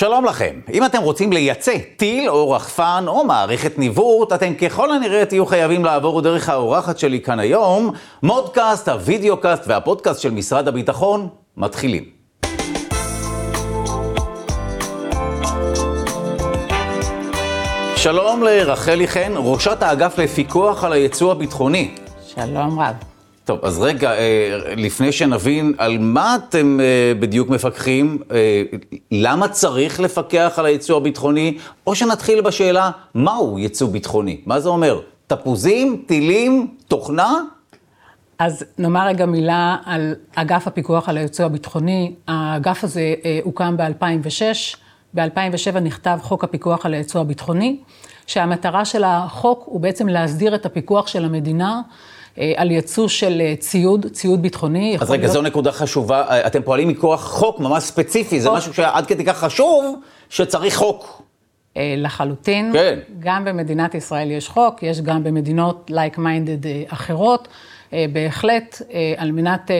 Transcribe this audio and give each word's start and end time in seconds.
שלום 0.00 0.24
לכם. 0.24 0.60
אם 0.72 0.84
אתם 0.84 1.02
רוצים 1.02 1.32
לייצא 1.32 1.72
טיל 1.96 2.30
או 2.30 2.50
רחפן 2.50 3.04
או 3.06 3.24
מערכת 3.24 3.78
ניווט, 3.78 4.32
אתם 4.32 4.54
ככל 4.54 4.92
הנראה 4.92 5.26
תהיו 5.26 5.46
חייבים 5.46 5.84
לעבור 5.84 6.22
דרך 6.22 6.48
האורחת 6.48 6.98
שלי 6.98 7.20
כאן 7.20 7.38
היום. 7.38 7.92
מודקאסט, 8.22 8.88
הווידאו-קאסט 8.88 9.62
והפודקאסט 9.66 10.20
של 10.20 10.30
משרד 10.30 10.68
הביטחון 10.68 11.28
מתחילים. 11.56 12.04
שלום 17.96 18.42
לרחלי 18.42 19.08
חן, 19.08 19.32
ראשת 19.36 19.82
האגף 19.82 20.18
לפיקוח 20.18 20.84
על 20.84 20.92
הייצוא 20.92 21.32
הביטחוני. 21.32 21.94
שלום 22.26 22.80
רב. 22.80 23.09
טוב, 23.50 23.58
אז 23.62 23.78
רגע, 23.78 24.12
אה, 24.12 24.74
לפני 24.76 25.12
שנבין 25.12 25.72
על 25.78 25.98
מה 25.98 26.36
אתם 26.36 26.80
אה, 26.80 27.12
בדיוק 27.20 27.48
מפקחים, 27.48 28.18
אה, 28.32 28.62
למה 29.10 29.48
צריך 29.48 30.00
לפקח 30.00 30.54
על 30.56 30.66
הייצוא 30.66 30.96
הביטחוני, 30.96 31.58
או 31.86 31.94
שנתחיל 31.94 32.40
בשאלה, 32.40 32.90
מהו 33.14 33.58
ייצוא 33.58 33.88
ביטחוני? 33.88 34.40
מה 34.46 34.60
זה 34.60 34.68
אומר? 34.68 35.00
תפוזים, 35.26 36.02
טילים, 36.06 36.66
תוכנה? 36.88 37.34
אז 38.38 38.64
נאמר 38.78 39.06
רגע 39.06 39.26
מילה 39.26 39.76
על 39.84 40.14
אגף 40.34 40.66
הפיקוח 40.66 41.08
על 41.08 41.18
הייצוא 41.18 41.44
הביטחוני. 41.44 42.14
האגף 42.28 42.84
הזה 42.84 43.14
הוקם 43.42 43.76
ב-2006. 43.76 44.76
ב-2007 45.14 45.78
נכתב 45.80 46.18
חוק 46.22 46.44
הפיקוח 46.44 46.86
על 46.86 46.94
הייצוא 46.94 47.20
הביטחוני, 47.20 47.80
שהמטרה 48.26 48.84
של 48.84 49.04
החוק 49.04 49.62
הוא 49.66 49.80
בעצם 49.80 50.08
להסדיר 50.08 50.54
את 50.54 50.66
הפיקוח 50.66 51.06
של 51.06 51.24
המדינה. 51.24 51.80
אה, 52.38 52.52
על 52.56 52.70
ייצוא 52.70 53.08
של 53.08 53.40
אה, 53.40 53.54
ציוד, 53.58 54.06
ציוד 54.12 54.42
ביטחוני. 54.42 54.96
אז 55.00 55.10
רגע, 55.10 55.22
להיות... 55.22 55.32
זו 55.32 55.42
נקודה 55.42 55.72
חשובה. 55.72 56.22
אה, 56.28 56.46
אתם 56.46 56.62
פועלים 56.62 56.88
מכוח 56.88 57.24
חוק 57.24 57.60
ממש 57.60 57.82
ספציפי, 57.84 58.36
חוק. 58.36 58.38
זה 58.38 58.50
משהו 58.50 58.74
שעד 58.74 59.06
כדי 59.06 59.24
כך 59.24 59.38
חשוב, 59.38 60.00
שצריך 60.30 60.76
חוק. 60.76 61.22
לחלוטין. 61.76 62.72
כן. 62.72 62.98
גם 63.18 63.44
במדינת 63.44 63.94
ישראל 63.94 64.30
יש 64.30 64.48
חוק, 64.48 64.82
יש 64.82 65.00
גם 65.00 65.24
במדינות 65.24 65.90
like-minded 65.90 66.92
אחרות. 66.92 67.48
בהחלט, 67.92 68.82
על 69.16 69.32
מנת 69.32 69.70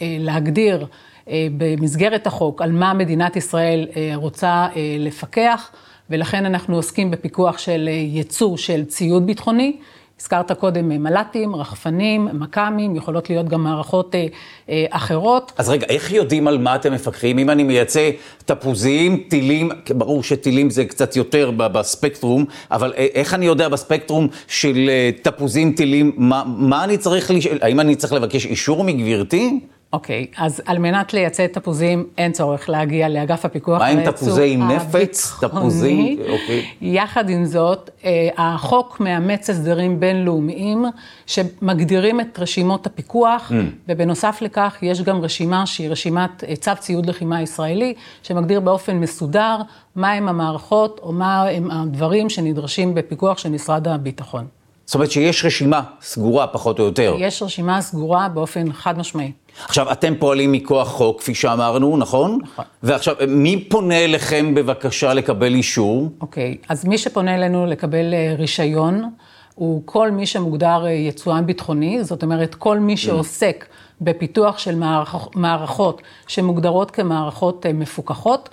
להגדיר 0.00 0.86
במסגרת 1.30 2.26
החוק 2.26 2.62
על 2.62 2.72
מה 2.72 2.94
מדינת 2.94 3.36
ישראל 3.36 3.88
רוצה 4.14 4.66
לפקח, 4.98 5.70
ולכן 6.10 6.46
אנחנו 6.46 6.76
עוסקים 6.76 7.10
בפיקוח 7.10 7.58
של 7.58 7.88
ייצוא 7.92 8.56
של 8.56 8.84
ציוד 8.84 9.26
ביטחוני. 9.26 9.76
הזכרת 10.20 10.52
קודם 10.52 10.88
מל"טים, 10.88 11.56
רחפנים, 11.56 12.28
מכ"מים, 12.32 12.96
יכולות 12.96 13.30
להיות 13.30 13.48
גם 13.48 13.64
מערכות 13.64 14.14
אה, 14.14 14.26
אה, 14.68 14.84
אחרות. 14.90 15.52
אז 15.58 15.68
רגע, 15.68 15.86
איך 15.86 16.12
יודעים 16.12 16.48
על 16.48 16.58
מה 16.58 16.74
אתם 16.74 16.92
מפקחים? 16.92 17.38
אם 17.38 17.50
אני 17.50 17.62
מייצא 17.62 18.10
תפוזים, 18.44 19.24
טילים, 19.28 19.70
ברור 19.94 20.22
שטילים 20.22 20.70
זה 20.70 20.84
קצת 20.84 21.16
יותר 21.16 21.50
בספקטרום, 21.50 22.44
אבל 22.70 22.92
אה, 22.96 23.06
איך 23.14 23.34
אני 23.34 23.46
יודע 23.46 23.68
בספקטרום 23.68 24.28
של 24.48 24.88
אה, 24.88 25.10
תפוזים, 25.22 25.72
טילים, 25.72 26.12
מה, 26.16 26.42
מה 26.46 26.84
אני 26.84 26.98
צריך, 26.98 27.30
האם 27.60 27.80
אני 27.80 27.96
צריך 27.96 28.12
לבקש 28.12 28.46
אישור 28.46 28.84
מגברתי? 28.84 29.60
אוקיי, 29.92 30.26
okay, 30.32 30.42
אז 30.42 30.62
על 30.66 30.78
מנת 30.78 31.14
לייצא 31.14 31.46
תפוזים, 31.46 32.06
אין 32.18 32.32
צורך 32.32 32.68
להגיע 32.68 33.08
לאגף 33.08 33.44
הפיקוח 33.44 33.80
מה 33.80 33.86
עם 33.86 34.10
תפוזי 34.10 34.56
נפץ? 34.56 35.32
תפוזים? 35.40 36.18
אוקיי. 36.20 36.62
Okay. 36.62 36.84
יחד 36.84 37.30
עם 37.30 37.44
זאת, 37.44 37.90
אה, 38.04 38.28
החוק 38.36 39.00
מאמץ 39.00 39.50
הסדרים 39.50 40.00
בינלאומיים 40.00 40.84
שמגדירים 41.26 42.20
את 42.20 42.38
רשימות 42.38 42.86
הפיקוח, 42.86 43.50
mm. 43.50 43.54
ובנוסף 43.88 44.38
לכך 44.42 44.76
יש 44.82 45.02
גם 45.02 45.20
רשימה 45.20 45.66
שהיא 45.66 45.90
רשימת 45.90 46.44
אה, 46.44 46.56
צו 46.56 46.70
ציוד 46.78 47.06
לחימה 47.06 47.42
ישראלי, 47.42 47.94
שמגדיר 48.22 48.60
באופן 48.60 48.96
מסודר 48.96 49.56
מהם 49.96 50.28
המערכות 50.28 51.00
או 51.02 51.12
מה 51.12 51.42
הם 51.42 51.70
הדברים 51.70 52.30
שנדרשים 52.30 52.94
בפיקוח 52.94 53.38
של 53.38 53.48
משרד 53.48 53.88
הביטחון. 53.88 54.55
זאת 54.86 54.94
אומרת 54.94 55.10
שיש 55.10 55.44
רשימה 55.44 55.82
סגורה 56.02 56.46
פחות 56.46 56.78
או 56.78 56.84
יותר. 56.84 57.14
יש 57.18 57.42
רשימה 57.42 57.82
סגורה 57.82 58.28
באופן 58.28 58.72
חד 58.72 58.98
משמעי. 58.98 59.32
עכשיו, 59.64 59.92
אתם 59.92 60.14
פועלים 60.18 60.52
מכוח 60.52 60.88
חוק, 60.88 61.20
כפי 61.20 61.34
שאמרנו, 61.34 61.96
נכון? 61.96 62.38
נכון. 62.42 62.64
ועכשיו, 62.82 63.14
מי 63.28 63.64
פונה 63.68 64.04
אליכם 64.04 64.54
בבקשה 64.54 65.14
לקבל 65.14 65.54
אישור? 65.54 66.08
אוקיי, 66.20 66.56
אז 66.68 66.84
מי 66.84 66.98
שפונה 66.98 67.34
אלינו 67.34 67.66
לקבל 67.66 68.14
אה, 68.14 68.34
רישיון, 68.38 69.10
הוא 69.54 69.82
כל 69.84 70.10
מי 70.10 70.26
שמוגדר 70.26 70.86
אה, 70.86 70.90
יצואן 70.90 71.46
ביטחוני, 71.46 72.04
זאת 72.04 72.22
אומרת, 72.22 72.54
כל 72.54 72.78
מי 72.78 72.96
שעוסק 72.96 73.66
בפיתוח 74.00 74.58
של 74.58 74.82
מערכות 75.34 76.02
שמוגדרות 76.26 76.90
כמערכות 76.90 77.66
אה, 77.66 77.72
מפוקחות. 77.72 78.48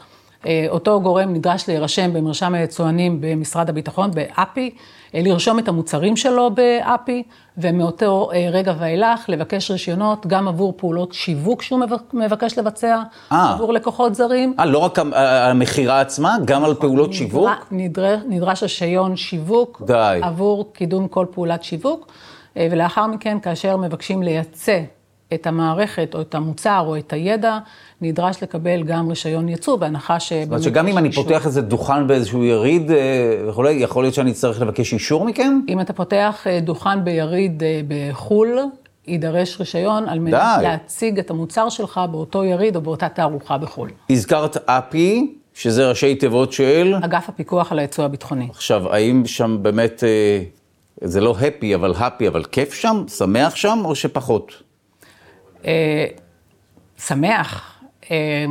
אותו 0.70 1.02
גורם 1.02 1.34
נדרש 1.34 1.68
להירשם 1.68 2.14
במרשם 2.14 2.54
היצואנים 2.54 3.18
במשרד 3.22 3.70
הביטחון, 3.70 4.12
באפ"י, 4.12 4.72
לרשום 5.14 5.60
את 5.60 5.68
המוצרים 5.68 6.16
שלו 6.16 6.52
באפ"י, 6.52 7.24
ומאותו 7.58 8.30
אה, 8.34 8.48
רגע 8.52 8.74
ואילך 8.80 9.26
לבקש 9.28 9.72
רישיונות 9.72 10.28
גם 10.28 10.48
עבור 10.48 10.74
פעולות 10.78 11.14
שיווק 11.14 11.62
שהוא 11.62 11.80
מבקש 12.14 12.58
לבצע, 12.58 13.02
아, 13.32 13.34
אה. 13.34 13.54
עבור 13.54 13.74
לקוחות 13.74 14.16
זרים. 14.16 14.56
אה, 14.60 14.66
לא 14.66 14.78
רק 14.78 15.00
המכירה 15.14 16.02
עצמה, 16.02 16.36
גם 16.46 16.64
על 16.64 16.74
פעולות 16.74 17.10
נדרש, 17.10 17.18
שיווק? 17.18 17.50
נדרש, 17.72 18.20
נדרש 18.30 18.64
רישיון 18.64 19.16
שיווק, 19.16 19.82
די. 19.86 20.20
עבור 20.22 20.74
קידום 20.74 21.08
כל 21.08 21.26
פעולת 21.32 21.64
שיווק, 21.64 22.08
אה, 22.58 22.68
ולאחר 22.72 23.08
מכן, 23.08 23.38
כאשר 23.40 23.78
מבקשים 23.78 24.24
לייצא 24.24 24.80
את 25.34 25.48
המערכת 25.48 26.12
או 26.16 26.22
את 26.22 26.36
המוצר 26.36 26.84
או 26.88 26.98
את 26.98 27.14
הידע, 27.14 27.58
נדרש 28.02 28.44
לקבל 28.44 28.84
גם 28.84 29.10
רישיון 29.10 29.50
ייצוא, 29.50 29.76
בהנחה 29.76 30.20
ש... 30.20 30.34
זאת 30.34 30.48
אומרת 30.48 30.64
שגם 30.64 30.88
אם 30.88 30.98
אני 30.98 31.08
אישור. 31.08 31.24
פותח 31.24 31.46
איזה 31.46 31.62
דוכן 31.62 32.08
באיזשהו 32.08 32.44
יריד 32.44 32.92
אה, 32.92 32.98
וכולי, 33.48 33.72
יכול 33.72 34.04
להיות 34.04 34.14
שאני 34.14 34.32
אצטרך 34.32 34.62
לבקש 34.62 34.94
אישור 34.94 35.26
מכם? 35.26 35.60
אם 35.70 35.82
אתה 35.82 35.94
פותח 35.94 36.44
אה, 36.48 36.60
דוכן 36.60 37.04
ביריד 37.04 37.64
אה, 37.64 37.82
בחו"ל, 37.88 38.60
יידרש 39.08 39.60
רישיון 39.60 40.10
על 40.10 40.20
מנת 40.20 40.34
די. 40.34 40.64
להציג 40.64 41.20
את 41.20 41.30
המוצר 41.30 41.70
שלך 41.70 42.02
באותו 42.12 42.44
יריד 42.44 42.76
או 42.76 42.82
באותה 42.82 43.10
תערוכה 43.10 43.58
בחו"ל. 43.58 43.90
הזכרת 44.10 44.58
אפי, 44.66 45.36
שזה 45.54 45.90
ראשי 45.90 46.16
תיבות 46.16 46.54
של? 46.54 46.96
אגף 47.02 47.30
הפיקוח 47.30 47.72
על 47.72 47.80
הייצוא 47.80 48.06
הביטחוני. 48.06 48.48
עכשיו, 48.50 48.94
האם 48.94 49.24
שם 49.26 49.58
באמת, 49.62 50.04
זה 51.02 51.22
לא 51.22 51.36
הפי, 51.42 51.76
אבל 51.76 51.94
הפי, 51.98 52.28
אבל 52.28 52.44
כיף 52.44 52.74
שם? 52.74 53.04
שמח 53.08 53.56
שם, 53.56 53.80
או 53.86 53.96
שפחות? 53.96 54.54
שמח, 57.00 57.80
אה, 58.12 58.46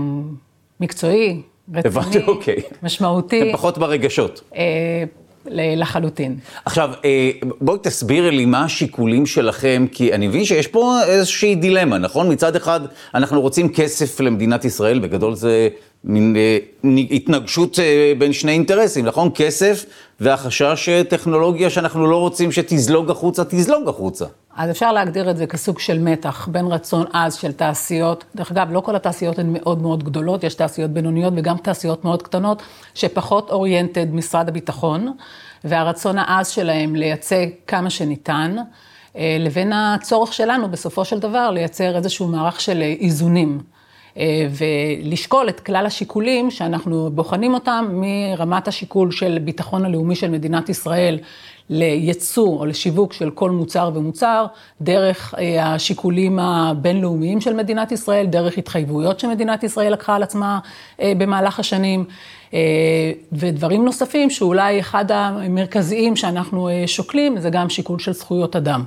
מקצועי, 0.80 1.42
רציני, 1.74 2.24
אוקיי. 2.26 2.56
משמעותי. 2.82 3.42
אתם 3.42 3.52
פחות 3.52 3.78
ברגשות. 3.78 4.40
אה, 4.56 5.04
לחלוטין. 5.46 6.36
עכשיו, 6.64 6.90
אה, 7.04 7.30
בואי 7.60 7.78
תסבירי 7.82 8.30
לי 8.30 8.44
מה 8.44 8.64
השיקולים 8.64 9.26
שלכם, 9.26 9.86
כי 9.92 10.12
אני 10.12 10.28
מבין 10.28 10.44
שיש 10.44 10.66
פה 10.66 10.94
איזושהי 11.06 11.54
דילמה, 11.54 11.98
נכון? 11.98 12.32
מצד 12.32 12.56
אחד, 12.56 12.80
אנחנו 13.14 13.40
רוצים 13.40 13.72
כסף 13.72 14.20
למדינת 14.20 14.64
ישראל, 14.64 14.98
בגדול 14.98 15.34
זה 15.34 15.68
מין 16.04 16.36
אה, 16.36 16.58
התנגשות 17.10 17.78
אה, 17.78 18.12
בין 18.18 18.32
שני 18.32 18.52
אינטרסים, 18.52 19.04
נכון? 19.04 19.30
כסף 19.34 19.84
והחשש 20.20 20.88
שטכנולוגיה 20.90 21.70
שאנחנו 21.70 22.06
לא 22.06 22.16
רוצים 22.16 22.52
שתזלוג 22.52 23.10
החוצה, 23.10 23.44
תזלוג 23.44 23.88
החוצה. 23.88 24.26
אז 24.56 24.70
אפשר 24.70 24.92
להגדיר 24.92 25.30
את 25.30 25.36
זה 25.36 25.46
כסוג 25.46 25.78
של 25.78 25.98
מתח 25.98 26.48
בין 26.52 26.66
רצון 26.66 27.06
עז 27.12 27.34
של 27.34 27.52
תעשיות, 27.52 28.24
דרך 28.34 28.50
אגב, 28.50 28.68
לא 28.70 28.80
כל 28.80 28.96
התעשיות 28.96 29.38
הן 29.38 29.52
מאוד 29.52 29.82
מאוד 29.82 30.04
גדולות, 30.04 30.44
יש 30.44 30.54
תעשיות 30.54 30.90
בינוניות 30.90 31.34
וגם 31.36 31.56
תעשיות 31.56 32.04
מאוד 32.04 32.22
קטנות, 32.22 32.62
שפחות 32.94 33.50
אוריינטד 33.50 34.14
משרד 34.14 34.48
הביטחון, 34.48 35.12
והרצון 35.64 36.18
העז 36.18 36.48
שלהם 36.48 36.96
לייצא 36.96 37.44
כמה 37.66 37.90
שניתן, 37.90 38.56
אה, 39.16 39.36
לבין 39.40 39.72
הצורך 39.72 40.32
שלנו 40.32 40.70
בסופו 40.70 41.04
של 41.04 41.18
דבר 41.18 41.50
לייצר 41.50 41.96
איזשהו 41.96 42.28
מערך 42.28 42.60
של 42.60 42.82
איזונים. 42.82 43.71
אה, 44.18 44.46
ולשקול 44.50 45.48
את 45.48 45.60
כלל 45.60 45.86
השיקולים 45.86 46.50
שאנחנו 46.50 47.10
בוחנים 47.10 47.54
אותם 47.54 47.88
מרמת 47.92 48.68
השיקול 48.68 49.10
של 49.10 49.38
ביטחון 49.38 49.84
הלאומי 49.84 50.14
של 50.14 50.30
מדינת 50.30 50.68
ישראל 50.68 51.18
לייצוא 51.70 52.58
או 52.58 52.66
לשיווק 52.66 53.12
של 53.12 53.30
כל 53.30 53.50
מוצר 53.50 53.90
ומוצר, 53.94 54.46
דרך 54.80 55.34
אה, 55.38 55.74
השיקולים 55.74 56.38
הבינלאומיים 56.38 57.40
של 57.40 57.54
מדינת 57.54 57.92
ישראל, 57.92 58.26
דרך 58.26 58.58
התחייבויות 58.58 59.20
שמדינת 59.20 59.64
ישראל 59.64 59.92
לקחה 59.92 60.14
על 60.16 60.22
עצמה 60.22 60.58
אה, 61.00 61.12
במהלך 61.18 61.60
השנים. 61.60 62.04
ודברים 63.32 63.84
נוספים 63.84 64.30
שאולי 64.30 64.80
אחד 64.80 65.04
המרכזיים 65.12 66.16
שאנחנו 66.16 66.68
שוקלים 66.86 67.40
זה 67.40 67.50
גם 67.50 67.68
שיקול 67.68 67.98
של 67.98 68.12
זכויות 68.12 68.56
אדם. 68.56 68.84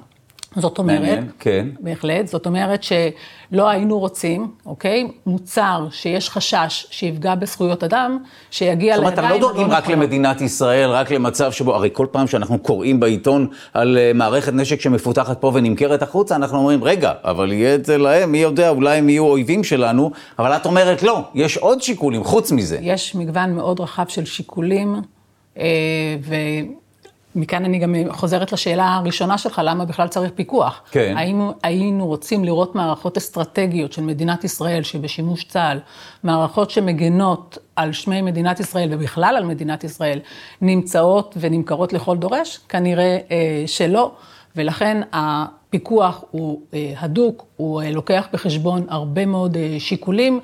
זאת 0.56 0.78
אומרת, 0.78 1.00
מעניין, 1.00 1.30
כן. 1.40 1.68
בהחלט, 1.80 2.28
זאת 2.28 2.46
אומרת 2.46 2.84
שלא 2.84 3.70
היינו 3.70 4.00
רוצים, 4.00 4.52
אוקיי, 4.66 5.08
מוצר 5.26 5.88
שיש 5.92 6.30
חשש 6.30 6.88
שיפגע 6.90 7.36
בזכויות 7.36 7.84
אדם, 7.84 8.18
שיגיע 8.52 8.96
זאת 8.96 9.00
אומרת, 9.00 9.14
לידיים 9.14 9.36
אתם 9.36 9.42
לא 9.42 9.52
דואגים 9.52 9.72
רק. 9.72 9.90
למדינת 9.90 10.42
ישראל, 10.42 10.90
רק 10.90 11.12
למצב 11.12 11.52
שבו, 11.52 11.76
הרי 11.76 11.90
כל 11.94 12.08
פעם 12.12 12.28
שאנחנו 12.28 12.60
קוראים 12.60 13.00
בעיתון 13.00 13.48
על 13.74 13.98
אה, 13.98 14.12
מערכת 14.14 14.54
נשק 14.54 14.82
שמפותחת 14.82 15.42
פה 15.42 15.52
ונמכרת 15.54 16.02
החוצה, 16.02 16.36
אנחנו 16.36 16.58
אומרים, 16.58 16.84
רגע, 16.84 17.14
אבל 17.24 17.52
יהיה 17.52 17.76
את 17.76 17.86
זה 17.86 17.98
להם, 17.98 18.32
מי 18.32 18.38
יודע, 18.38 18.70
אולי 18.70 18.98
הם 18.98 19.10
יהיו 19.10 19.26
אויבים 19.26 19.64
שלנו, 19.64 20.12
אבל 20.40 20.52
את 20.56 20.66
אומרת, 20.66 21.04
לא, 21.04 21.22
יש 21.34 21.58
עוד 21.58 21.82
שיקולים 21.82 22.24
חוץ 22.24 22.52
מזה. 22.52 22.78
יש 22.82 23.16
מגוון 23.16 23.54
מאוד 23.54 23.80
רחב 23.80 24.06
של 24.08 24.26
שיקולים, 24.26 24.96
אה, 25.58 25.64
ומכאן 27.36 27.66
אני 27.66 27.80
גם 27.80 27.96
חוזרת 28.10 28.52
לשאלה 28.52 28.96
הראשונה 28.96 29.38
שלך, 29.38 29.62
למה 29.64 29.86
בכלל 29.86 30.08
צריך 30.08 30.32
פיקוח? 30.36 30.82
כן. 30.92 31.14
האם 31.18 31.52
היינו 31.64 32.08
רוצים 32.08 32.46
לראות 32.46 32.76
מערכות 32.76 33.18
אסטרטגיות 33.18 33.94
של 33.94 34.02
מדינת 34.02 34.44
ישראל 34.44 34.84
שבשימוש 34.84 35.44
צה"ל, 35.44 35.80
מערכות 36.24 36.72
שמגנות 36.72 37.58
על 37.76 37.94
שמי 37.94 38.22
מדינת 38.22 38.60
ישראל 38.60 38.90
ובכלל 38.92 39.36
על 39.38 39.46
מדינת 39.46 39.84
ישראל, 39.84 40.20
נמצאות 40.62 41.38
ונמכרות 41.40 41.94
לכל 41.94 42.18
דורש? 42.18 42.60
כנראה 42.70 43.18
אה, 43.32 43.64
שלא. 43.68 44.12
ולכן 44.56 45.02
הפיקוח 45.76 46.24
הוא 46.32 46.62
אה, 46.74 46.94
הדוק, 46.98 47.46
הוא 47.58 47.82
אה, 47.82 47.92
לוקח 47.92 48.28
בחשבון 48.34 48.86
הרבה 48.90 49.26
מאוד 49.26 49.58
אה, 49.58 49.76
שיקולים, 49.80 50.40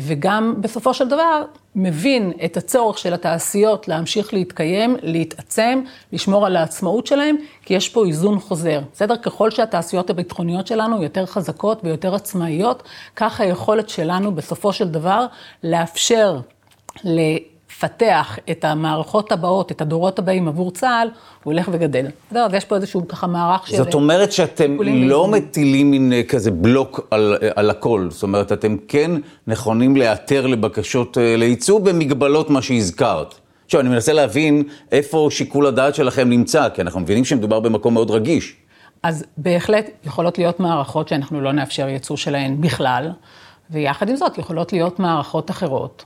וגם 0.00 0.54
בסופו 0.60 0.94
של 0.94 1.08
דבר 1.08 1.44
מבין 1.74 2.32
את 2.44 2.56
הצורך 2.56 2.98
של 2.98 3.14
התעשיות 3.14 3.88
להמשיך 3.88 4.34
להתקיים, 4.34 4.96
להתעצם, 5.02 5.82
לשמור 6.12 6.46
על 6.46 6.56
העצמאות 6.56 7.06
שלהם, 7.06 7.36
כי 7.62 7.74
יש 7.74 7.88
פה 7.88 8.06
איזון 8.06 8.38
חוזר. 8.38 8.80
בסדר? 8.92 9.16
ככל 9.16 9.50
שהתעשיות 9.50 10.10
הביטחוניות 10.10 10.66
שלנו 10.66 11.02
יותר 11.02 11.26
חזקות 11.26 11.80
ויותר 11.84 12.14
עצמאיות, 12.14 12.82
כך 13.16 13.40
היכולת 13.40 13.88
שלנו 13.88 14.34
בסופו 14.34 14.72
של 14.72 14.88
דבר 14.88 15.26
לאפשר 15.64 16.40
לפתח 17.78 18.38
את 18.50 18.64
המערכות 18.64 19.32
הבאות, 19.32 19.72
את 19.72 19.80
הדורות 19.80 20.18
הבאים 20.18 20.48
עבור 20.48 20.70
צה"ל, 20.70 21.08
הוא 21.44 21.52
הולך 21.52 21.68
וגדל. 21.72 22.06
בסדר? 22.26 22.44
אז 22.44 22.54
יש 22.54 22.64
פה 22.64 22.76
איזשהו 22.76 23.08
ככה 23.08 23.26
מערך 23.26 23.66
של... 23.66 23.76
זאת 23.76 23.94
אומרת 23.94 24.32
שאתם 24.32 24.76
לא. 24.82 25.28
מטילים 25.28 25.90
מין 25.90 26.12
אה, 26.12 26.22
כזה 26.22 26.50
בלוק 26.50 27.00
על, 27.10 27.36
אה, 27.42 27.48
על 27.56 27.70
הכל, 27.70 28.06
זאת 28.10 28.22
אומרת, 28.22 28.52
אתם 28.52 28.76
כן 28.88 29.10
נכונים 29.46 29.96
להיעתר 29.96 30.46
לבקשות 30.46 31.18
אה, 31.18 31.36
לייצוא 31.36 31.80
במגבלות 31.80 32.50
מה 32.50 32.62
שהזכרת. 32.62 33.34
עכשיו, 33.64 33.80
אני 33.80 33.88
מנסה 33.88 34.12
להבין 34.12 34.62
איפה 34.92 35.28
שיקול 35.30 35.66
הדעת 35.66 35.94
שלכם 35.94 36.30
נמצא, 36.30 36.68
כי 36.68 36.82
אנחנו 36.82 37.00
מבינים 37.00 37.24
שמדובר 37.24 37.60
במקום 37.60 37.94
מאוד 37.94 38.10
רגיש. 38.10 38.56
אז 39.02 39.24
בהחלט 39.36 39.90
יכולות 40.04 40.38
להיות 40.38 40.60
מערכות 40.60 41.08
שאנחנו 41.08 41.40
לא 41.40 41.52
נאפשר 41.52 41.88
ייצוא 41.88 42.16
שלהן 42.16 42.60
בכלל, 42.60 43.12
ויחד 43.70 44.08
עם 44.08 44.16
זאת 44.16 44.38
יכולות 44.38 44.72
להיות 44.72 44.98
מערכות 44.98 45.50
אחרות, 45.50 46.04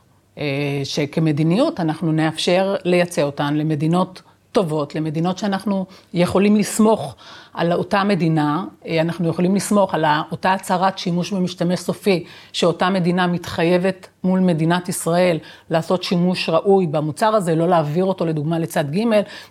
שכמדיניות 0.85 1.81
אנחנו 1.81 2.13
נאפשר 2.13 2.75
לייצא 2.85 3.23
אותן 3.23 3.55
למדינות 3.55 4.23
טובות, 4.53 4.95
למדינות 4.95 5.39
שאנחנו 5.39 5.87
יכולים 6.15 6.57
לסמוך 6.57 7.17
על 7.55 7.73
אותה 7.73 8.05
מדינה, 8.05 8.65
אה, 8.87 9.01
אנחנו 9.01 9.29
יכולים 9.29 9.55
לסמוך 9.55 9.95
על 9.95 10.05
אותה 10.31 10.53
הצהרת 10.53 10.99
שימוש 10.99 11.33
במשתמש 11.33 11.81
סופי, 11.81 12.25
שאותה 12.53 12.91
מדינה 12.91 13.27
מתחייבת 13.27 14.09
מול 14.25 14.41
מדינת 14.41 14.89
ישראל 14.89 15.39
לעשות 15.71 16.03
שימוש 16.03 16.49
ראוי 16.49 16.87
במוצר 16.87 17.35
הזה, 17.35 17.55
לא 17.55 17.69
להעביר 17.69 18.05
אותו 18.05 18.27
לדוגמה 18.27 18.59
לצד 18.59 18.85
ג'. 18.91 19.05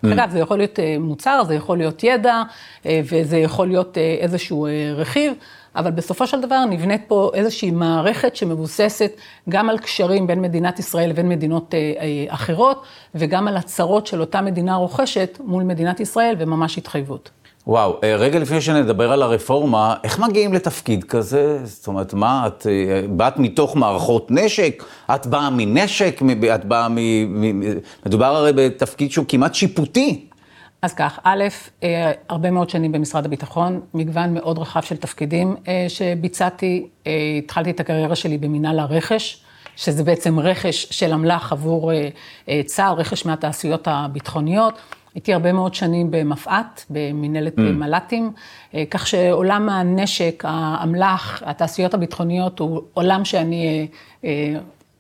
אגב, 0.06 0.30
זה 0.30 0.40
יכול 0.40 0.58
להיות 0.58 0.80
אה, 0.80 0.96
מוצר, 1.00 1.44
זה 1.48 1.56
יכול 1.56 1.78
להיות 1.78 2.04
ידע, 2.04 2.44
אה, 2.86 3.02
וזה 3.04 3.38
יכול 3.38 3.68
להיות 3.68 3.98
אה, 3.98 4.18
איזשהו 4.20 4.66
אה, 4.66 4.94
רכיב. 4.96 5.34
אבל 5.76 5.92
בסופו 5.92 6.28
של 6.28 6.42
דבר 6.42 6.66
נבנית 6.66 7.02
פה 7.08 7.32
איזושהי 7.34 7.72
מערכת 7.72 8.36
שמבוססת 8.36 9.12
גם 9.50 9.70
על 9.70 9.78
קשרים 9.78 10.28
בין 10.28 10.42
מדינת 10.42 10.80
ישראל 10.80 11.10
לבין 11.10 11.30
מדינות 11.30 11.74
אה, 11.74 11.80
אה, 11.80 12.34
אחרות, 12.34 12.84
וגם 13.16 13.48
על 13.48 13.58
הצהרות 13.58 14.08
של 14.08 14.22
אותה 14.22 14.42
מדינה 14.42 14.76
רוכשת 14.76 15.38
מול 15.44 15.64
מדינת 15.64 16.00
ישראל, 16.00 16.36
וממש 16.40 16.78
התחייבות. 16.78 17.30
וואו, 17.68 18.00
אה, 18.04 18.16
רגע 18.16 18.40
לפני 18.40 18.62
שנדבר 18.62 19.12
על 19.12 19.22
הרפורמה, 19.24 19.96
איך 20.04 20.20
מגיעים 20.20 20.54
לתפקיד 20.54 21.04
כזה? 21.04 21.60
זאת 21.64 21.88
אומרת, 21.88 22.14
מה, 22.14 22.48
את 22.48 22.68
באת 23.10 23.38
מתוך 23.38 23.76
מערכות 23.76 24.32
נשק? 24.32 24.84
את 25.16 25.28
באה 25.28 25.50
מנשק? 25.50 26.22
את 26.56 26.66
באה. 26.66 26.88
מ- 26.90 27.62
מדובר 28.06 28.36
הרי 28.36 28.52
בתפקיד 28.56 29.12
שהוא 29.12 29.26
כמעט 29.28 29.56
שיפוטי. 29.56 30.31
אז 30.82 30.94
כך, 30.94 31.20
א', 31.24 31.44
אה, 31.84 32.12
הרבה 32.30 32.52
מאוד 32.52 32.70
שנים 32.70 32.92
במשרד 32.92 33.26
הביטחון, 33.26 33.82
מגוון 33.94 34.34
מאוד 34.34 34.58
רחב 34.58 34.82
של 34.82 34.98
תפקידים 34.98 35.56
אה, 35.68 35.86
שביצעתי. 35.90 36.88
אה, 37.08 37.12
התחלתי 37.38 37.70
את 37.70 37.80
הקריירה 37.80 38.16
שלי 38.16 38.38
במינהל 38.38 38.80
הרכש, 38.80 39.44
שזה 39.76 40.04
בעצם 40.04 40.40
רכש 40.40 40.88
של 40.92 41.14
אמל"ח 41.14 41.52
עבור 41.52 41.92
צה"ל, 42.66 42.94
רכש 42.94 43.26
מהתעשיות 43.26 43.88
הביטחוניות. 43.88 44.74
הייתי 45.16 45.34
הרבה 45.34 45.52
מאוד 45.52 45.74
שנים 45.74 46.12
במפא"ת, 46.12 46.86
במינהלת 46.90 47.58
mm. 47.58 47.62
מל"טים, 47.62 48.32
כך 48.90 49.08
שעולם 49.08 49.70
הנשק, 49.70 50.44
האמל"ח, 50.48 51.44
התעשיות 51.46 51.94
הביטחוניות, 51.94 52.60
הוא 52.60 52.82
עולם 52.94 53.26
שאני... 53.26 53.88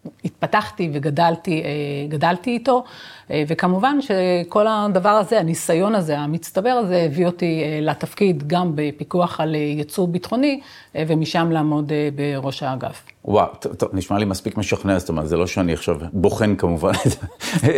אה, 0.05 0.09
אה, 0.09 0.11
התפתחתי 0.25 0.89
וגדלתי 0.93 1.63
גדלתי 2.09 2.49
איתו, 2.49 2.83
וכמובן 3.29 3.97
שכל 4.01 4.65
הדבר 4.69 5.09
הזה, 5.09 5.39
הניסיון 5.39 5.95
הזה, 5.95 6.19
המצטבר 6.19 6.69
הזה, 6.69 7.03
הביא 7.05 7.25
אותי 7.25 7.63
לתפקיד 7.81 8.47
גם 8.47 8.71
בפיקוח 8.75 9.39
על 9.39 9.55
ייצוא 9.55 10.07
ביטחוני, 10.07 10.59
ומשם 10.95 11.51
לעמוד 11.51 11.91
בראש 12.15 12.63
האגף. 12.63 13.10
וואו, 13.25 13.47
טוב, 13.59 13.73
טוב, 13.73 13.89
נשמע 13.93 14.17
לי 14.17 14.25
מספיק 14.25 14.57
משכנע, 14.57 14.99
זאת 14.99 15.09
אומרת, 15.09 15.27
זה 15.27 15.37
לא 15.37 15.47
שאני 15.47 15.73
עכשיו 15.73 15.97
בוחן 16.13 16.55
כמובן 16.55 16.91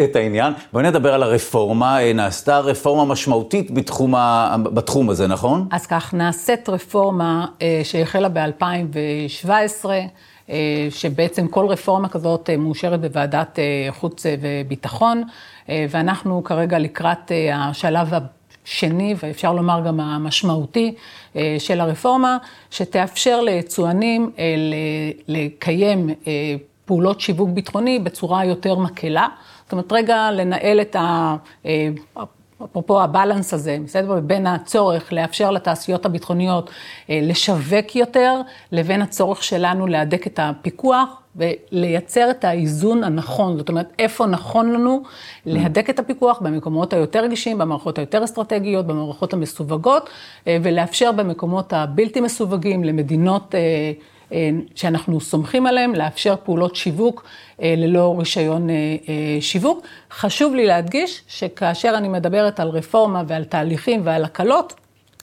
את, 0.04 0.16
העניין. 0.16 0.54
בואי 0.74 0.84
נדבר 0.86 1.13
על 1.13 1.24
הרפורמה, 1.24 2.13
נעשתה 2.13 2.60
רפורמה 2.60 3.06
משמעותית 3.06 3.72
בתחום, 3.72 4.16
ה, 4.16 4.56
בתחום 4.63 5.10
הזה, 5.10 5.28
נכון? 5.28 5.68
אז 5.72 5.86
כך, 5.86 6.13
נעשית 6.13 6.69
רפורמה 6.69 7.45
שהחלה 7.84 8.30
ב-2017. 8.30 9.86
שבעצם 10.90 11.48
כל 11.48 11.66
רפורמה 11.66 12.10
כזאת 12.10 12.50
מאושרת 12.50 13.01
בוועדת 13.01 13.60
חוץ 13.90 14.25
וביטחון, 14.42 15.24
ואנחנו 15.69 16.44
כרגע 16.44 16.80
לקראת 16.80 17.31
השלב 17.54 18.13
השני, 18.65 19.15
ואפשר 19.24 19.54
לומר 19.54 19.81
גם 19.88 20.00
המשמעותי, 20.00 20.94
של 21.60 21.81
הרפורמה, 21.81 22.38
שתאפשר 22.71 23.42
ליצואנים 23.42 24.31
לקיים 25.27 26.10
פעולות 26.86 27.21
שיווק 27.21 27.50
ביטחוני 27.50 28.00
בצורה 28.00 28.45
יותר 28.45 28.75
מקלה. 28.75 29.27
זאת 29.63 29.71
אומרת, 29.71 29.92
רגע 29.92 30.31
לנהל 30.31 30.81
את 30.81 30.95
ה... 30.95 31.36
אפרופו 32.65 33.01
הבלנס 33.01 33.54
הזה, 33.54 33.77
בסדר? 33.86 34.19
בין 34.19 34.48
הצורך 34.48 35.13
לאפשר 35.13 35.51
לתעשיות 35.51 36.06
הביטחוניות 36.06 36.69
לשווק 37.10 37.95
יותר, 37.95 38.42
לבין 38.71 39.01
הצורך 39.01 39.44
שלנו 39.44 39.88
להדק 39.88 40.27
את 40.27 40.39
הפיקוח 40.44 41.21
ולייצר 41.36 42.30
את 42.30 42.45
האיזון 42.45 43.04
הנכון. 43.04 43.57
זאת 43.57 43.69
אומרת, 43.69 43.94
איפה 44.00 44.25
נכון 44.25 44.71
לנו 44.71 45.04
להדק 45.45 45.90
את 45.90 45.99
הפיקוח 45.99 46.40
במקומות 46.40 46.94
היותר 46.94 47.23
רגישים, 47.23 47.57
במערכות 47.57 47.97
היותר 47.97 48.23
אסטרטגיות, 48.23 48.88
במערכות 48.88 49.33
המסווגות, 49.33 50.09
ולאפשר 50.47 51.11
במקומות 51.11 51.73
הבלתי 51.73 52.21
מסווגים 52.21 52.83
למדינות 52.83 53.56
שאנחנו 54.75 55.21
סומכים 55.21 55.68
עליהם, 55.68 55.95
לאפשר 55.95 56.35
פעולות 56.44 56.75
שיווק 56.75 57.25
ללא 57.59 58.16
רישיון 58.19 58.68
שיווק. 59.40 59.85
חשוב 60.11 60.56
לי 60.56 60.66
להדגיש 60.66 61.21
שכאשר 61.28 61.94
אני 61.97 62.07
מדברת 62.07 62.59
על 62.59 62.69
רפורמה 62.69 63.23
ועל 63.28 63.44
תהליכים 63.44 64.02
ועל 64.04 64.23
הקלות, 64.23 64.73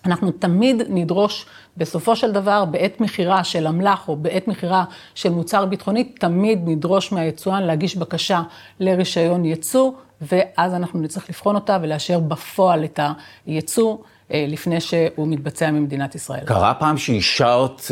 אנחנו 0.07 0.31
תמיד 0.31 0.83
נדרוש 0.89 1.47
בסופו 1.77 2.17
של 2.17 2.33
דבר, 2.33 2.65
בעת 2.65 3.01
מכירה 3.01 3.45
של 3.45 3.67
אמל"ח 3.67 4.09
או 4.09 4.17
בעת 4.17 4.49
מכירה 4.49 4.85
של 5.15 5.31
מוצר 5.31 5.65
ביטחוני, 5.65 6.05
תמיד 6.05 6.59
נדרוש 6.65 7.13
מהיצואן 7.13 7.63
להגיש 7.63 7.97
בקשה 7.97 8.43
לרישיון 8.81 9.45
ייצוא, 9.45 9.93
ואז 10.21 10.75
אנחנו 10.75 11.01
נצטרך 11.01 11.29
לבחון 11.29 11.55
אותה 11.55 11.79
ולאשר 11.83 12.19
בפועל 12.21 12.85
את 12.85 13.01
הייצוא. 13.47 13.97
לפני 14.35 14.81
שהוא 14.81 15.29
מתבצע 15.29 15.71
ממדינת 15.71 16.15
ישראל. 16.15 16.45
קרה 16.45 16.75
פעם 16.75 16.99
שאישרת 16.99 17.83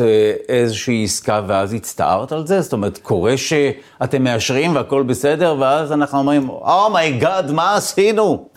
איזושהי 0.49 1.05
עסקה 1.05 1.43
ואז 1.47 1.73
הצטערת 1.75 2.33
על 2.33 2.47
זה? 2.47 2.61
זאת 2.61 2.73
אומרת, 2.73 2.99
קורה 2.99 3.37
שאתם 3.37 4.25
מאשרים 4.25 4.75
והכל 4.75 5.03
בסדר, 5.03 5.57
ואז 5.59 5.93
אנחנו 5.93 6.19
אומרים, 6.19 6.49
oh 6.49 6.74
my 6.74 7.00
God, 7.00 7.51
oh 7.51 7.53
מה 7.53 7.77
עשינו? 7.77 8.49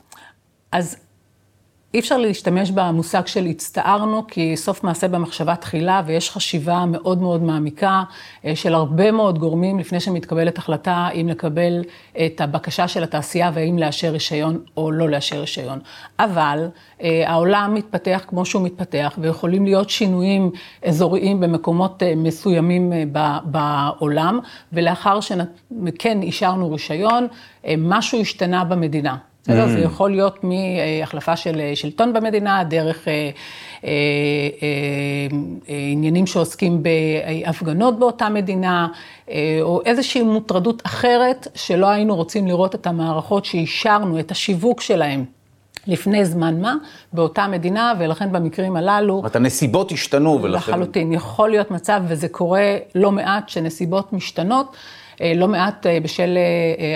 אז 0.72 0.96
אי 1.94 2.00
אפשר 2.00 2.18
להשתמש 2.18 2.72
במושג 2.72 3.28
של 3.28 3.46
הצטערנו, 3.46 4.28
כי 4.28 4.58
סוף 4.58 4.84
מעשה 4.84 5.08
במחשבה 5.08 5.56
תחילה, 5.56 6.02
ויש 6.06 6.30
חשיבה 6.30 6.86
מאוד 6.86 7.22
מאוד 7.22 7.44
מעמיקה 7.44 8.04
אה, 8.46 8.56
של 8.56 8.74
הרבה 8.74 9.12
מאוד 9.12 9.40
גורמים 9.40 9.80
לפני 9.80 10.00
שמתקבלת 10.00 10.58
החלטה 10.58 11.10
אם 11.14 11.28
לקבל 11.30 11.84
את 12.26 12.42
הבקשה 12.42 12.88
של 12.88 13.04
התעשייה 13.04 13.52
והאם 13.54 13.78
לאשר 13.78 14.10
רישיון 14.10 14.60
או 14.78 14.92
לא 14.92 15.10
לאשר 15.10 15.40
רישיון. 15.40 15.80
אבל 16.20 16.68
אה, 17.02 17.24
העולם 17.28 17.74
מתפתח 17.74 18.26
כמו 18.28 18.46
שהוא 18.46 18.62
מתפתח, 18.62 19.18
ויכולים 19.22 19.66
להיות 19.66 19.90
שינויים 19.90 20.52
אזוריים 20.86 21.40
במקומות 21.40 22.04
אה, 22.04 22.14
מסוימים 22.16 22.94
בעולם, 23.44 24.40
ולאחר 24.74 25.20
שכן 25.20 26.22
אישרנו 26.22 26.72
רישיון, 26.72 27.28
משהו 27.78 28.22
השתנה 28.22 28.64
במדינה. 28.64 29.18
בסדר? 29.44 29.68
זה 29.68 29.78
mm. 29.78 29.86
יכול 29.86 30.12
להיות 30.12 30.40
מהחלפה 30.44 31.36
של 31.36 31.60
אה, 31.60 31.72
שלטון 31.76 32.14
במדינה, 32.14 32.64
דרך 32.64 33.08
אה, 33.08 33.30
אה, 33.84 33.90
עניינים 35.68 36.28
שעוסקים 36.28 36.84
בהפגנות 36.84 38.00
באותה 38.00 38.30
מדינה, 38.30 38.88
או 39.62 39.82
איזושהי 39.86 40.22
מוטרדות 40.22 40.82
אחרת, 40.86 41.48
שלא 41.56 41.88
היינו 41.88 42.16
רוצים 42.16 42.48
לראות 42.48 42.76
את 42.76 42.88
המערכות 42.88 43.46
שאישרנו, 43.46 44.20
את 44.20 44.32
השיווק 44.32 44.82
שלהם. 44.82 45.26
לפני 45.88 46.26
זמן 46.26 46.62
מה, 46.62 46.76
באותה 47.14 47.48
מדינה, 47.48 47.94
ולכן 48.00 48.32
במקרים 48.32 48.76
הללו... 48.76 49.14
זאת 49.16 49.20
אומרת, 49.20 49.36
הנסיבות 49.36 49.92
השתנו 49.92 50.40
ולכן... 50.42 50.72
לחלוטין, 50.72 51.14
יכול 51.14 51.50
להיות 51.50 51.72
מצב, 51.72 52.04
וזה 52.08 52.28
קורה 52.28 52.78
לא 52.96 53.12
מעט, 53.12 53.50
שנסיבות 53.50 54.14
משתנות, 54.14 54.76
לא 55.36 55.48
מעט 55.48 55.86
בשל 56.04 56.38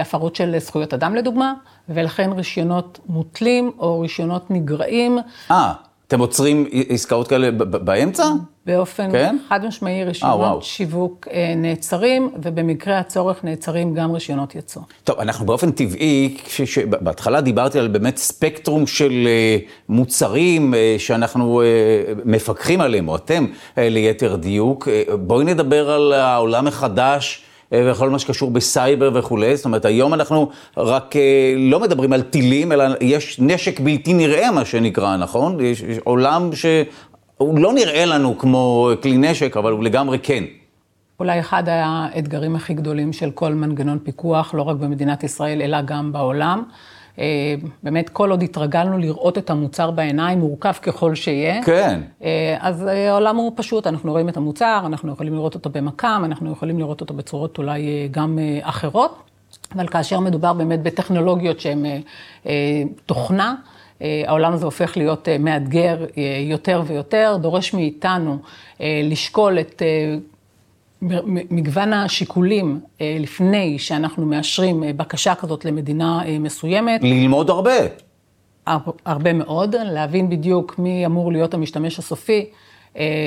הפרות 0.01 0.36
של 0.36 0.55
זכויות 0.60 0.94
אדם 0.94 1.15
לדוגמה. 1.15 1.53
ולכן 1.89 2.32
רישיונות 2.32 3.00
מותלים 3.10 3.72
או 3.79 4.00
רישיונות 4.00 4.51
נגרעים. 4.51 5.20
אה, 5.51 5.74
אתם 6.08 6.20
עוצרים 6.20 6.65
עסקאות 6.89 7.27
כאלה 7.27 7.51
באמצע? 7.51 8.24
באופן 8.65 9.12
כן? 9.12 9.38
חד 9.50 9.65
משמעי, 9.65 10.03
רישיונות 10.03 10.62
아, 10.62 10.65
שיווק 10.65 11.27
אה, 11.32 11.53
נעצרים, 11.55 12.32
ובמקרה 12.41 13.00
הצורך 13.00 13.44
נעצרים 13.44 13.94
גם 13.94 14.12
רישיונות 14.12 14.55
יצוא. 14.55 14.82
טוב, 15.03 15.20
אנחנו 15.20 15.46
באופן 15.46 15.72
טבעי, 15.72 16.38
בהתחלה 16.86 17.41
דיברתי 17.41 17.79
על 17.79 17.88
באמת 17.88 18.17
ספקטרום 18.17 18.88
של 18.88 19.27
אה, 19.27 19.58
מוצרים 19.89 20.74
אה, 20.74 20.96
שאנחנו 20.98 21.62
מפקחים 22.25 22.82
עליהם, 22.82 23.08
או 23.08 23.15
אתם 23.15 23.46
ליתר 23.77 24.36
דיוק. 24.36 24.88
בואי 25.13 25.46
נדבר 25.46 25.91
על 25.91 26.13
העולם 26.13 26.67
החדש. 26.67 27.46
אה, 27.74 27.91
וכל 27.91 28.10
מה 28.10 28.19
שקשור 28.19 28.51
בסייבר 28.51 29.12
וכולי. 29.13 29.55
זאת 29.55 29.65
אומרת, 29.65 29.86
היום 29.86 30.13
אנחנו 30.13 30.50
רק 30.77 31.15
אה, 31.15 31.53
לא 31.57 31.79
מדברים 31.79 32.13
על 32.13 32.22
טילים, 32.22 32.72
אלא 32.72 32.84
יש 33.01 33.39
נשק 33.39 33.79
בלתי 33.79 34.13
נראה, 34.13 34.51
מה 34.51 34.65
שנקרא, 34.65 35.17
נכון? 35.17 35.60
יש, 35.60 35.81
יש 35.81 35.98
עולם 36.03 36.50
שהוא 36.53 37.60
לא 37.60 37.74
נראה 37.74 38.05
לנו 38.05 38.38
כמו 38.38 38.89
כלי 39.01 39.17
נשק, 39.17 39.57
אבל 39.57 39.72
הוא 39.72 39.84
לגמרי 39.84 40.19
כן. 40.19 40.43
אולי 41.19 41.39
אחד 41.39 41.63
האתגרים 41.67 42.55
הכי 42.55 42.74
גדולים 42.74 43.13
של 43.13 43.31
כל 43.31 43.53
מנגנון 43.53 44.00
פיקוח, 44.03 44.53
לא 44.53 44.62
רק 44.62 44.77
במדינת 44.77 45.24
ישראל, 45.24 45.62
אלא 45.62 45.81
גם 45.81 46.12
בעולם. 46.12 46.63
אה, 47.19 47.55
באמת, 47.84 48.10
כל 48.10 48.31
עוד 48.31 48.43
התרגלנו 48.43 48.98
לראות 48.98 49.38
את 49.38 49.50
המוצר 49.50 49.91
בעיניים, 49.91 50.39
מורכב 50.39 50.74
ככל 50.81 51.15
שיהיה. 51.15 51.63
כן. 51.63 52.01
אה, 52.24 52.57
אז 52.60 52.88
אה, 52.88 53.12
העולם 53.12 53.36
הוא 53.36 53.51
פשוט, 53.55 53.88
אנחנו 53.88 54.12
רואים 54.12 54.29
את 54.29 54.38
המוצר, 54.38 54.84
אנחנו 54.86 55.12
יכולים 55.12 55.34
לראות 55.34 55.55
אותו 55.55 55.69
במקם, 55.69 56.22
אנחנו 56.25 56.51
יכולים 56.51 56.79
לראות 56.79 57.01
אותו 57.01 57.13
בצורות 57.13 57.57
אולי 57.57 58.07
גם 58.12 58.39
אחרות, 58.62 59.17
אבל 59.75 59.88
כאשר 59.88 60.19
מדובר 60.19 60.53
באמת 60.53 60.84
בטכנולוגיות 60.84 61.60
שהן 61.60 61.86
תוכנה, 63.05 63.55
העולם 64.01 64.53
הזה 64.53 64.65
הופך 64.65 64.98
להיות 64.98 65.27
מאתגר 65.39 66.05
יותר 66.50 66.81
ויותר, 66.86 67.38
דורש 67.41 67.74
מאיתנו 67.74 68.38
לשקול 68.79 69.60
את 69.60 69.81
מגוון 71.02 71.94
השיקולים 71.94 72.80
אה, 73.02 73.18
לפני 73.20 73.80
שאנחנו 73.80 74.25
מאשרים 74.25 74.84
אה, 74.84 74.94
בקשה 74.94 75.36
כזאת 75.36 75.66
למדינה 75.66 76.22
אה, 76.25 76.40
מסוימת. 76.40 77.02
ללמוד 77.04 77.50
הרבה. 77.50 77.72
הרבה 79.06 79.34
מאוד, 79.34 79.75
להבין 79.75 80.30
בדיוק 80.30 80.80
מי 80.80 81.06
אמור 81.06 81.32
להיות 81.32 81.54
המשתמש 81.54 82.00
הסופי. 82.00 82.46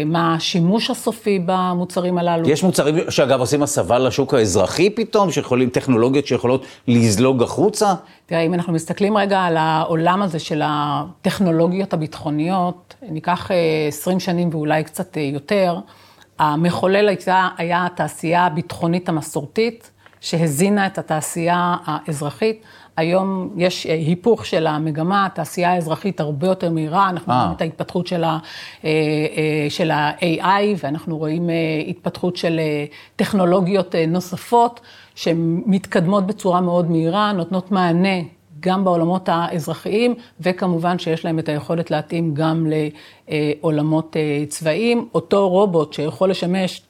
מה 0.07 0.35
השימוש 0.35 0.91
הסופי 0.91 1.43
במוצרים 1.47 2.19
הללו. 2.19 2.49
יש 2.49 2.63
מוצרים 2.63 3.11
שאגב 3.11 3.41
עושים 3.41 3.63
הסבה 3.63 3.99
לשוק 3.99 4.35
האזרחי 4.35 4.91
פתאום, 4.91 5.31
שיכולים, 5.31 5.71
טכנולוגיות 5.71 6.27
שיכולות 6.27 6.65
לזלוג 6.89 7.43
החוצה? 7.43 7.95
תראה, 8.27 8.41
אם 8.41 8.55
אנחנו 8.55 8.73
מסתכלים 8.73 9.17
רגע 9.17 9.41
על 9.41 9.57
העולם 9.57 10.23
הזה 10.23 10.39
של 10.39 10.63
הטכנולוגיות 10.65 11.93
הביטחוניות, 11.93 12.95
ניקח 13.03 13.51
20 13.89 14.21
שנים 14.21 14.49
ואולי 14.53 14.85
קצת 14.85 15.17
יותר, 15.17 15.79
המחולל 16.39 17.09
הייתה, 17.09 17.49
היה 17.57 17.87
התעשייה 17.87 18.47
הביטחונית 18.47 19.09
המסורתית, 19.09 19.91
שהזינה 20.21 20.87
את 20.87 20.99
התעשייה 20.99 21.77
האזרחית. 21.85 22.63
היום 22.97 23.51
יש 23.57 23.87
אה, 23.87 23.95
היפוך 23.95 24.47
של 24.47 24.67
המגמה, 24.67 25.27
התעשייה 25.27 25.73
האזרחית 25.73 26.21
הרבה 26.21 26.47
יותר 26.47 26.71
מהירה, 26.71 27.09
אנחנו 27.09 27.33
רואים 27.33 27.49
אה. 27.49 27.53
את 27.53 27.61
ההתפתחות 27.61 28.07
של 28.07 29.91
ה-AI, 29.91 30.45
אה, 30.45 30.73
ואנחנו 30.83 31.19
רואים 31.19 31.51
התפתחות 31.89 32.37
של 32.37 32.61
טכנולוגיות 33.17 33.95
נוספות, 34.09 34.81
שמתקדמות 35.15 36.27
בצורה 36.27 36.61
מאוד 36.61 36.91
מהירה, 36.91 37.33
נותנות 37.33 37.73
מענה 37.73 38.19
גם 38.61 38.85
בעולמות 38.85 39.29
האזרחיים, 39.33 40.15
וכמובן 40.41 40.99
שיש 40.99 41.25
להם 41.25 41.39
את 41.39 41.49
היכולת 41.49 41.91
להתאים 41.91 42.35
גם 42.35 42.67
לעולמות 43.29 44.17
אה, 44.17 44.45
צבאיים. 44.49 45.09
אותו 45.15 45.49
רובוט 45.49 45.93
שיכול 45.93 46.31
לשמש 46.31 46.83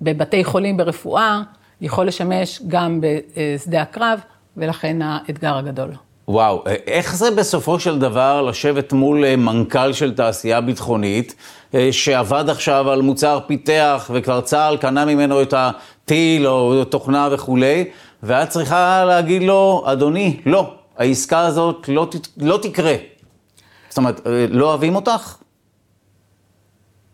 בבתי 0.00 0.44
חולים 0.44 0.76
ברפואה, 0.76 1.42
יכול 1.80 2.06
לשמש 2.06 2.62
גם 2.68 3.00
בשדה 3.00 3.82
הקרב, 3.82 4.20
ולכן 4.56 5.02
האתגר 5.02 5.56
הגדול. 5.56 5.90
וואו, 6.28 6.64
איך 6.86 7.16
זה 7.16 7.30
בסופו 7.30 7.80
של 7.80 7.98
דבר 7.98 8.42
לשבת 8.42 8.92
מול 8.92 9.24
אה, 9.24 9.36
מנכ"ל 9.36 9.92
של 9.92 10.14
תעשייה 10.14 10.60
ביטחונית, 10.60 11.34
אה, 11.74 11.88
שעבד 11.92 12.44
עכשיו 12.48 12.90
על 12.90 13.02
מוצר 13.02 13.38
פיתח, 13.46 14.10
וכבר 14.14 14.40
צה"ל 14.40 14.76
קנה 14.76 15.04
ממנו 15.04 15.42
את 15.42 15.54
הטיל 15.56 16.46
או 16.46 16.84
תוכנה 16.84 17.28
וכולי, 17.32 17.84
ואת 18.22 18.48
צריכה 18.48 19.04
להגיד 19.04 19.42
לו, 19.42 19.82
אדוני, 19.86 20.40
לא, 20.46 20.74
העסקה 20.98 21.40
הזאת 21.40 21.88
לא, 21.88 22.08
לא 22.36 22.58
תקרה. 22.62 22.94
זאת 23.88 23.98
אומרת, 23.98 24.26
אה, 24.26 24.46
לא 24.48 24.68
אוהבים 24.68 24.96
אותך? 24.96 25.36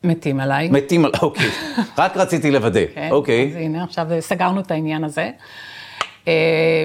מתים 0.04 0.40
עליי. 0.40 0.68
מתים 0.68 1.04
עליי, 1.04 1.20
אוקיי. 1.22 1.50
רק 1.98 2.16
רציתי 2.16 2.50
לוודא, 2.50 2.80
כן, 2.94 3.08
אוקיי. 3.10 3.50
אז 3.50 3.56
הנה, 3.56 3.84
עכשיו 3.84 4.06
סגרנו 4.20 4.60
את 4.60 4.70
העניין 4.70 5.04
הזה. 5.04 5.30
אה, 6.28 6.84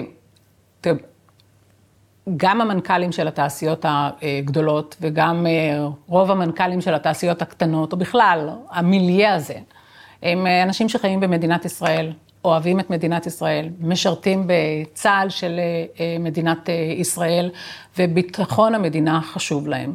גם 2.38 2.62
המנכ"לים 2.62 3.12
של 3.12 3.28
התעשיות 3.28 3.86
הגדולות 3.88 4.96
וגם 5.02 5.48
אה, 5.48 5.88
רוב 6.08 6.32
המנכ"לים 6.32 6.82
של 6.82 6.94
התעשיות 6.94 7.42
הקטנות, 7.42 7.94
או 7.94 7.98
בכלל, 7.98 8.50
המיליה 8.72 9.36
הזה, 9.36 9.56
הם 10.24 10.48
אנשים 10.64 10.90
שחיים 10.90 11.20
במדינת 11.20 11.66
ישראל, 11.66 12.14
אוהבים 12.46 12.80
את 12.80 12.90
מדינת 12.90 13.26
ישראל, 13.26 13.70
משרתים 13.80 14.48
בצה"ל 14.48 15.30
של 15.30 15.60
אה, 16.00 16.18
מדינת 16.20 16.70
אה, 16.70 16.74
ישראל, 16.98 17.50
וביטחון 18.00 18.76
המדינה 18.76 19.22
חשוב 19.22 19.68
להם. 19.68 19.94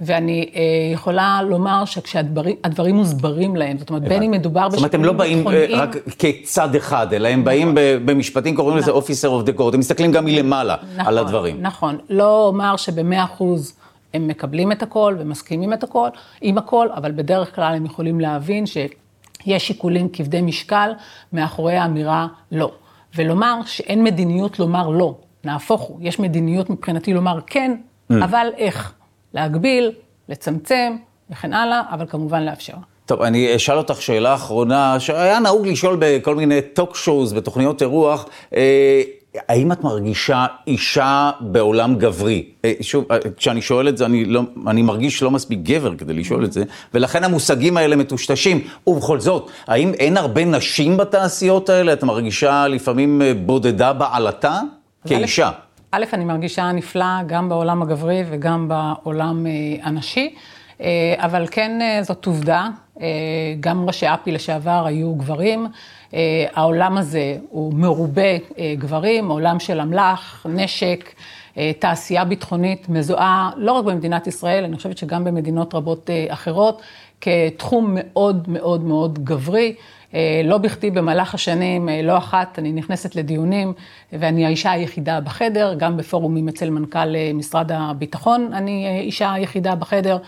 ואני 0.00 0.50
אה, 0.54 0.62
יכולה 0.92 1.40
לומר 1.42 1.84
שכשהדברים 1.84 2.94
מוסברים 2.94 3.56
להם, 3.56 3.78
זאת 3.78 3.90
אומרת, 3.90 4.02
בין 4.02 4.22
אם 4.22 4.30
מדובר 4.30 4.68
בשיקולים 4.68 5.02
ביטחוניים... 5.06 5.38
זאת 5.38 5.44
אומרת, 5.44 5.44
הם 5.44 5.48
לא 5.48 5.72
באים 5.72 5.80
רק 5.80 5.96
כצד 6.18 6.74
אחד, 6.74 7.12
אלא 7.14 7.28
הם 7.28 7.44
באים 7.44 7.68
נכון. 7.68 8.06
במשפטים, 8.06 8.56
קוראים 8.56 8.76
לזה 8.76 8.90
אופיסר 8.90 9.28
אוף 9.28 9.42
דה 9.42 9.52
קורט, 9.52 9.74
הם 9.74 9.80
מסתכלים 9.80 10.12
גם 10.12 10.24
מלמעלה 10.24 10.74
על 10.74 11.00
נכון, 11.00 11.18
הדברים. 11.18 11.62
נכון, 11.62 11.98
לא 12.10 12.46
אומר 12.46 12.76
שבמאה 12.76 13.24
אחוז 13.24 13.76
הם 14.14 14.28
מקבלים 14.28 14.72
את 14.72 14.82
הכל 14.82 15.16
ומסכימים 15.18 15.72
את 15.72 15.82
הכל, 15.82 16.08
עם 16.40 16.58
הכל, 16.58 16.88
אבל 16.94 17.12
בדרך 17.12 17.54
כלל 17.54 17.74
הם 17.74 17.84
יכולים 17.86 18.20
להבין 18.20 18.66
ש... 18.66 18.76
יש 19.46 19.66
שיקולים 19.66 20.08
כבדי 20.12 20.42
משקל 20.42 20.92
מאחורי 21.32 21.76
האמירה 21.76 22.26
לא. 22.52 22.72
ולומר 23.14 23.60
שאין 23.66 24.04
מדיניות 24.04 24.58
לומר 24.58 24.88
לא, 24.88 25.14
נהפוך 25.44 25.80
הוא, 25.80 25.98
יש 26.02 26.18
מדיניות 26.18 26.70
מבחינתי 26.70 27.12
לומר 27.12 27.38
כן, 27.46 27.76
mm. 28.12 28.14
אבל 28.24 28.46
איך? 28.56 28.92
להגביל, 29.34 29.92
לצמצם 30.28 30.96
וכן 31.30 31.52
הלאה, 31.52 31.82
אבל 31.90 32.06
כמובן 32.06 32.42
לאפשר. 32.42 32.74
טוב, 33.06 33.22
אני 33.22 33.56
אשאל 33.56 33.78
אותך 33.78 34.02
שאלה 34.02 34.34
אחרונה, 34.34 35.00
שהיה 35.00 35.40
נהוג 35.40 35.66
לשאול 35.66 35.96
בכל 36.00 36.34
מיני 36.34 36.62
טוק 36.62 36.96
שואוז, 36.96 37.32
בתוכניות 37.32 37.82
אירוח, 37.82 38.26
אה, 38.56 39.02
האם 39.48 39.72
את 39.72 39.84
מרגישה 39.84 40.46
אישה 40.66 41.30
בעולם 41.40 41.94
גברי? 41.94 42.44
אה, 42.64 42.72
שוב, 42.80 43.04
אה, 43.10 43.18
כשאני 43.36 43.62
שואל 43.62 43.88
את 43.88 43.98
זה, 43.98 44.06
אני, 44.06 44.24
לא, 44.24 44.42
אני 44.66 44.82
מרגיש 44.82 45.22
לא 45.22 45.30
מספיק 45.30 45.58
גבר 45.62 45.96
כדי 45.96 46.14
לשאול 46.14 46.44
את 46.44 46.52
זה, 46.52 46.64
ולכן 46.94 47.24
המושגים 47.24 47.76
האלה 47.76 47.96
מטושטשים. 47.96 48.60
ובכל 48.86 49.20
זאת, 49.20 49.50
האם 49.66 49.94
אין 49.94 50.16
הרבה 50.16 50.44
נשים 50.44 50.96
בתעשיות 50.96 51.68
האלה? 51.68 51.92
את 51.92 52.04
מרגישה 52.04 52.68
לפעמים 52.68 53.22
אה, 53.22 53.32
בודדה 53.34 53.92
בעלתה? 53.92 54.60
כאישה. 55.06 55.50
א', 55.90 56.04
אני 56.12 56.24
מרגישה 56.24 56.72
נפלא 56.72 57.22
גם 57.26 57.48
בעולם 57.48 57.82
הגברי 57.82 58.24
וגם 58.30 58.68
בעולם 58.68 59.46
הנשי, 59.82 60.34
אבל 61.16 61.46
כן 61.50 61.80
זאת 62.02 62.26
עובדה, 62.26 62.68
גם 63.60 63.86
ראשי 63.86 64.06
אפי 64.06 64.32
לשעבר 64.32 64.82
היו 64.86 65.14
גברים. 65.14 65.66
העולם 66.54 66.96
הזה 66.96 67.36
הוא 67.50 67.74
מרובה 67.74 68.36
גברים, 68.78 69.28
עולם 69.30 69.60
של 69.60 69.80
אמל"ח, 69.80 70.46
נשק. 70.48 71.14
תעשייה 71.78 72.24
ביטחונית 72.24 72.88
מזוהה 72.88 73.50
לא 73.56 73.72
רק 73.72 73.84
במדינת 73.84 74.26
ישראל, 74.26 74.64
אני 74.64 74.76
חושבת 74.76 74.98
שגם 74.98 75.24
במדינות 75.24 75.74
רבות 75.74 76.10
אחרות, 76.28 76.82
כתחום 77.20 77.90
מאוד 77.94 78.48
מאוד 78.48 78.84
מאוד 78.84 79.24
גברי. 79.24 79.74
לא 80.44 80.58
בכדי 80.58 80.90
במהלך 80.90 81.34
השנים, 81.34 81.88
לא 82.02 82.18
אחת, 82.18 82.58
אני 82.58 82.72
נכנסת 82.72 83.16
לדיונים 83.16 83.72
ואני 84.12 84.46
האישה 84.46 84.70
היחידה 84.70 85.20
בחדר, 85.20 85.74
גם 85.78 85.96
בפורומים 85.96 86.48
אצל 86.48 86.70
מנכ"ל 86.70 87.14
משרד 87.34 87.72
הביטחון, 87.72 88.50
אני 88.52 89.00
אישה 89.00 89.32
היחידה 89.32 89.74
בחדר, 89.74 90.18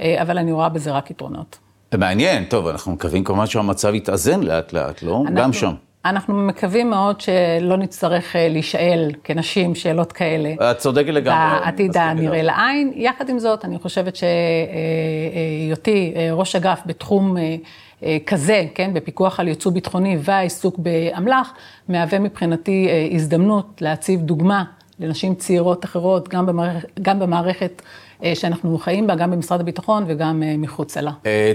אבל 0.00 0.38
אני 0.38 0.52
רואה 0.52 0.68
בזה 0.68 0.90
רק 0.90 1.10
יתרונות. 1.10 1.58
מעניין, 1.98 2.44
טוב, 2.44 2.66
אנחנו 2.66 2.92
מקווים 2.92 3.24
כמובן 3.24 3.46
שהמצב 3.46 3.94
יתאזן 3.94 4.40
לאט 4.42 4.72
לאט, 4.72 5.02
לא? 5.02 5.22
אנחנו, 5.22 5.36
גם 5.36 5.52
שם. 5.52 5.72
אנחנו 6.04 6.34
מקווים 6.34 6.90
מאוד 6.90 7.20
שלא 7.20 7.76
נצטרך 7.76 8.36
להישאל 8.38 9.10
כנשים 9.24 9.74
שאלות 9.74 10.12
כאלה. 10.12 10.70
את 10.70 10.78
צודקת 10.78 11.08
לגמרי. 11.08 11.60
בעתיד 11.60 11.96
הנראה 11.96 12.42
לעין. 12.42 12.92
יחד 12.94 13.28
עם 13.28 13.38
זאת, 13.38 13.64
אני 13.64 13.78
חושבת 13.78 14.16
שהיותי 14.16 16.14
ראש 16.32 16.56
אגף 16.56 16.80
בתחום 16.86 17.36
כזה, 18.26 18.64
כן, 18.74 18.90
בפיקוח 18.94 19.40
על 19.40 19.48
ייצוא 19.48 19.72
ביטחוני 19.72 20.18
והעיסוק 20.20 20.78
באמל"ח, 20.78 21.52
מהווה 21.88 22.18
מבחינתי 22.18 22.88
הזדמנות 23.12 23.66
להציב 23.80 24.20
דוגמה 24.20 24.64
לנשים 25.00 25.34
צעירות 25.34 25.84
אחרות, 25.84 26.28
גם 26.28 26.46
במערכת, 26.46 27.00
גם 27.02 27.18
במערכת 27.18 27.82
שאנחנו 28.34 28.78
חיים 28.78 29.06
בה, 29.06 29.14
גם 29.14 29.30
במשרד 29.30 29.60
הביטחון 29.60 30.04
וגם 30.08 30.42
מחוצה 30.58 31.00
לה. 31.00 31.10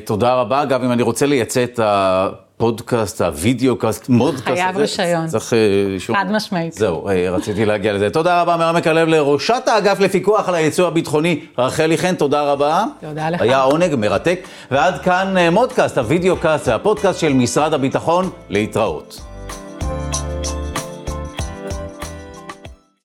תודה 0.06 0.34
רבה. 0.34 0.66
גם 0.66 0.84
אם 0.84 0.92
אני 0.92 1.04
רוצה 1.04 1.26
לייצא 1.26 1.64
את 1.64 1.80
ה... 1.80 2.30
פודקאסט, 2.58 3.22
הווידאו-קאסט, 3.22 4.10
מודקאסט. 4.10 4.44
חייב 4.48 4.78
רישיון. 4.78 5.28
צריך 5.28 5.54
אישור. 5.94 6.16
חד 6.16 6.26
משמעית. 6.32 6.74
זהו, 6.74 7.10
רציתי 7.32 7.66
להגיע 7.66 7.94
לזה. 7.94 8.10
תודה 8.10 8.42
רבה 8.42 8.58
מעמק 8.58 8.88
הלב 8.88 9.08
לראשת 9.08 9.64
האגף 9.68 10.00
לפיקוח 10.00 10.50
על 10.50 10.56
הייצוא 10.56 10.88
הביטחוני, 10.88 11.40
רחלי 11.58 11.98
חן, 11.98 12.16
תודה 12.16 12.52
רבה. 12.52 12.84
תודה 13.02 13.30
לך. 13.30 13.42
היה 13.42 13.62
עונג 13.62 13.96
מרתק. 13.96 14.40
ועד 14.72 15.02
כאן 15.02 15.36
מודקאסט, 15.52 15.98
הווידאו-קאסט, 15.98 16.68
הפודקאסט 16.68 17.20
של 17.20 17.34
משרד 17.34 17.74
הביטחון, 17.74 18.30
להתראות. 18.50 19.35